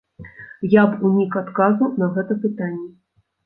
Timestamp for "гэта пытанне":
2.19-2.93